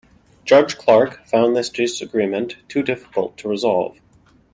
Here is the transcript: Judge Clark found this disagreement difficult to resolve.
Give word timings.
Judge 0.45 0.79
Clark 0.79 1.27
found 1.27 1.55
this 1.55 1.69
disagreement 1.69 2.55
difficult 2.67 3.37
to 3.37 3.47
resolve. 3.47 3.99